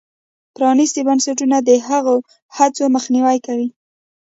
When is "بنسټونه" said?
1.07-1.57